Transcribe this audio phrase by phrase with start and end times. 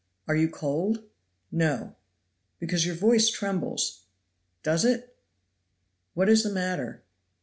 [0.27, 1.03] Are you cold?"
[1.51, 1.95] "No."
[2.57, 4.01] "Because your voice trembles."
[4.63, 5.15] "Does it?"
[6.15, 7.03] "What is the matter?"